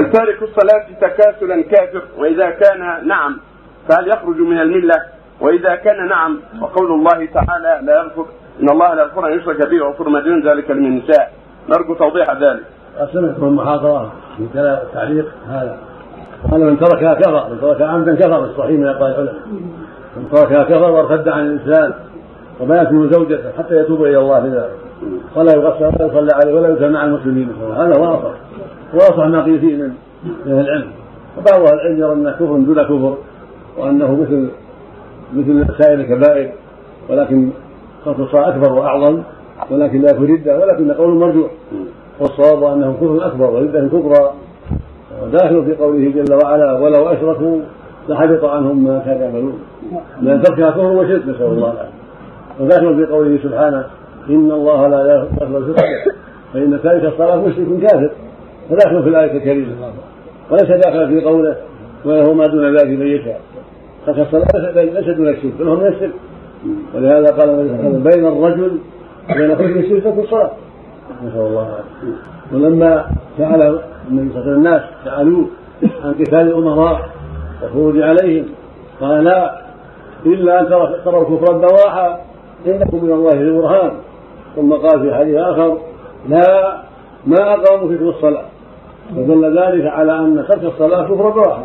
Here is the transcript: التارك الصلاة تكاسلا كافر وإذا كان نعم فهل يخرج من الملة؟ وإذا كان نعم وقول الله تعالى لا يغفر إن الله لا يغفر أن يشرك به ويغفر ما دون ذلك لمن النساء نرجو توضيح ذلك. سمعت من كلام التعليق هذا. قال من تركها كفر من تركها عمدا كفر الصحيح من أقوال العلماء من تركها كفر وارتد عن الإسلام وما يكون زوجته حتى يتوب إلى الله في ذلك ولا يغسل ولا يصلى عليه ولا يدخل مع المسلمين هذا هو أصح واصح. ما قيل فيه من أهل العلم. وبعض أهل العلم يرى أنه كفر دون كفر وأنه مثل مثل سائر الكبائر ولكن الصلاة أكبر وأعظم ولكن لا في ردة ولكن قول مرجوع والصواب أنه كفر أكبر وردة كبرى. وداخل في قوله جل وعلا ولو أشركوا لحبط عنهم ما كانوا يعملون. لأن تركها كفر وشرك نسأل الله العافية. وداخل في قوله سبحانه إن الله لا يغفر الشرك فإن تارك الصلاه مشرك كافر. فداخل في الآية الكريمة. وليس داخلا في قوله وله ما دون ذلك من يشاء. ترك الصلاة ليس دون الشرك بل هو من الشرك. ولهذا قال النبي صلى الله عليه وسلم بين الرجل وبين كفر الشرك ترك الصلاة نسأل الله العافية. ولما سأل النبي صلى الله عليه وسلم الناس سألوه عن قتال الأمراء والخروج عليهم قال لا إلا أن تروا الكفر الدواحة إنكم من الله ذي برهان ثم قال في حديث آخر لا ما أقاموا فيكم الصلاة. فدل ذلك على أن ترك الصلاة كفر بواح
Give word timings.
التارك 0.00 0.42
الصلاة 0.42 0.86
تكاسلا 1.00 1.62
كافر 1.62 2.02
وإذا 2.18 2.50
كان 2.50 3.08
نعم 3.08 3.38
فهل 3.88 4.08
يخرج 4.08 4.36
من 4.36 4.60
الملة؟ 4.60 5.02
وإذا 5.40 5.74
كان 5.74 6.08
نعم 6.08 6.40
وقول 6.60 6.92
الله 6.92 7.26
تعالى 7.26 7.86
لا 7.86 7.94
يغفر 7.94 8.26
إن 8.62 8.68
الله 8.68 8.94
لا 8.94 9.02
يغفر 9.02 9.26
أن 9.26 9.38
يشرك 9.38 9.68
به 9.70 9.82
ويغفر 9.82 10.08
ما 10.08 10.20
دون 10.20 10.48
ذلك 10.48 10.70
لمن 10.70 10.86
النساء 10.86 11.32
نرجو 11.68 11.94
توضيح 11.94 12.30
ذلك. 12.30 12.64
سمعت 13.12 13.38
من 14.38 14.48
كلام 14.54 14.78
التعليق 14.82 15.32
هذا. 15.48 15.78
قال 16.50 16.60
من 16.60 16.78
تركها 16.78 17.14
كفر 17.14 17.48
من 17.50 17.60
تركها 17.60 17.86
عمدا 17.86 18.14
كفر 18.14 18.44
الصحيح 18.44 18.70
من 18.70 18.86
أقوال 18.86 19.10
العلماء 19.10 19.34
من 20.16 20.28
تركها 20.32 20.64
كفر 20.64 20.90
وارتد 20.90 21.28
عن 21.28 21.46
الإسلام 21.46 21.94
وما 22.60 22.82
يكون 22.82 23.10
زوجته 23.12 23.52
حتى 23.58 23.74
يتوب 23.74 24.02
إلى 24.02 24.18
الله 24.18 24.40
في 24.40 24.48
ذلك 24.48 24.70
ولا 25.36 25.52
يغسل 25.54 25.84
ولا 25.84 26.06
يصلى 26.06 26.30
عليه 26.34 26.54
ولا 26.54 26.68
يدخل 26.68 26.92
مع 26.92 27.04
المسلمين 27.04 27.48
هذا 27.76 27.98
هو 27.98 28.04
أصح 28.04 28.34
واصح. 28.94 29.26
ما 29.26 29.42
قيل 29.44 29.60
فيه 29.60 29.76
من 29.76 29.92
أهل 30.46 30.60
العلم. 30.60 30.90
وبعض 31.38 31.60
أهل 31.62 31.74
العلم 31.74 31.98
يرى 31.98 32.12
أنه 32.12 32.30
كفر 32.30 32.56
دون 32.56 32.82
كفر 32.82 33.16
وأنه 33.78 34.14
مثل 34.20 34.48
مثل 35.34 35.66
سائر 35.78 36.00
الكبائر 36.00 36.52
ولكن 37.10 37.50
الصلاة 38.06 38.48
أكبر 38.48 38.72
وأعظم 38.72 39.22
ولكن 39.70 40.00
لا 40.00 40.12
في 40.12 40.24
ردة 40.24 40.58
ولكن 40.58 40.92
قول 40.92 41.14
مرجوع 41.14 41.48
والصواب 42.20 42.64
أنه 42.64 42.96
كفر 43.00 43.26
أكبر 43.26 43.50
وردة 43.50 43.88
كبرى. 43.88 44.30
وداخل 45.22 45.64
في 45.64 45.74
قوله 45.74 46.10
جل 46.10 46.34
وعلا 46.44 46.78
ولو 46.78 47.08
أشركوا 47.08 47.60
لحبط 48.08 48.44
عنهم 48.44 48.84
ما 48.84 48.98
كانوا 48.98 49.22
يعملون. 49.22 49.58
لأن 50.22 50.42
تركها 50.42 50.70
كفر 50.70 50.92
وشرك 50.92 51.22
نسأل 51.22 51.46
الله 51.46 51.72
العافية. 51.72 52.04
وداخل 52.60 52.96
في 52.96 53.12
قوله 53.12 53.38
سبحانه 53.42 53.84
إن 54.30 54.52
الله 54.52 54.88
لا 54.88 55.12
يغفر 55.14 55.58
الشرك 55.58 56.14
فإن 56.52 56.80
تارك 56.82 57.04
الصلاه 57.04 57.36
مشرك 57.36 57.80
كافر. 57.82 58.10
فداخل 58.70 59.02
في 59.02 59.08
الآية 59.08 59.32
الكريمة. 59.32 59.72
وليس 60.50 60.64
داخلا 60.84 61.06
في 61.06 61.24
قوله 61.24 61.56
وله 62.04 62.32
ما 62.34 62.46
دون 62.46 62.76
ذلك 62.76 62.98
من 62.98 63.06
يشاء. 63.06 63.40
ترك 64.06 64.18
الصلاة 64.18 64.70
ليس 64.82 65.16
دون 65.16 65.28
الشرك 65.28 65.52
بل 65.58 65.68
هو 65.68 65.76
من 65.76 65.86
الشرك. 65.86 66.12
ولهذا 66.94 67.26
قال 67.36 67.50
النبي 67.50 67.68
صلى 67.68 67.76
الله 67.76 67.84
عليه 67.84 67.88
وسلم 67.88 68.02
بين 68.02 68.26
الرجل 68.26 68.78
وبين 69.30 69.54
كفر 69.54 69.64
الشرك 69.64 70.02
ترك 70.04 70.18
الصلاة 70.24 70.50
نسأل 71.24 71.40
الله 71.40 71.68
العافية. 71.68 72.18
ولما 72.52 73.06
سأل 73.38 73.80
النبي 74.10 74.32
صلى 74.32 74.42
الله 74.42 74.50
عليه 74.50 74.50
وسلم 74.50 74.54
الناس 74.54 74.82
سألوه 75.04 75.46
عن 76.04 76.12
قتال 76.12 76.40
الأمراء 76.40 77.08
والخروج 77.62 78.02
عليهم 78.02 78.44
قال 79.00 79.24
لا 79.24 79.60
إلا 80.26 80.60
أن 80.60 80.68
تروا 81.04 81.22
الكفر 81.22 81.56
الدواحة 81.56 82.20
إنكم 82.66 83.04
من 83.04 83.12
الله 83.12 83.32
ذي 83.32 83.50
برهان 83.50 83.90
ثم 84.56 84.72
قال 84.72 85.00
في 85.00 85.14
حديث 85.14 85.36
آخر 85.36 85.78
لا 86.28 86.76
ما 87.26 87.54
أقاموا 87.54 87.88
فيكم 87.88 88.08
الصلاة. 88.08 88.44
فدل 89.10 89.58
ذلك 89.58 89.86
على 89.86 90.18
أن 90.18 90.44
ترك 90.48 90.64
الصلاة 90.64 91.04
كفر 91.04 91.28
بواح 91.28 91.62